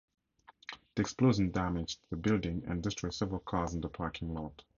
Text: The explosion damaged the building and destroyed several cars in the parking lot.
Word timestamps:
The 0.95 1.01
explosion 1.03 1.51
damaged 1.51 1.99
the 2.09 2.15
building 2.15 2.63
and 2.65 2.81
destroyed 2.81 3.13
several 3.13 3.41
cars 3.41 3.75
in 3.75 3.81
the 3.81 3.87
parking 3.89 4.33
lot. 4.33 4.63